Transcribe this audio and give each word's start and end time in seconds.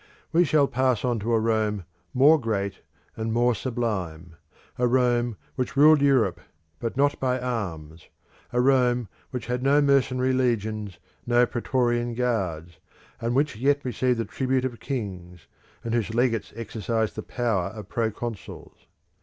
We 0.31 0.45
shall 0.45 0.65
pass 0.65 1.05
on 1.05 1.19
to 1.19 1.31
a 1.31 1.39
Rome 1.39 1.85
more 2.11 2.41
great 2.41 2.79
and 3.15 3.31
more 3.31 3.53
sublime; 3.53 4.35
a 4.79 4.87
Rome 4.87 5.37
which 5.53 5.77
ruled 5.77 6.01
Europe, 6.01 6.41
but 6.79 6.97
not 6.97 7.19
by 7.19 7.37
arms; 7.39 8.07
a 8.51 8.59
Rome 8.59 9.09
which 9.29 9.45
had 9.45 9.61
no 9.61 9.79
mercenary 9.79 10.33
legions, 10.33 10.97
no 11.27 11.45
Praetorian 11.45 12.15
Guards, 12.15 12.79
and 13.19 13.35
which 13.35 13.55
yet 13.57 13.85
received 13.85 14.17
the 14.17 14.25
tribute 14.25 14.65
of 14.65 14.79
kings, 14.79 15.45
and 15.83 15.93
whose 15.93 16.15
legates 16.15 16.51
exercised 16.55 17.15
the 17.15 17.21
power 17.21 17.65
of 17.67 17.87
proconsuls. 17.87 18.87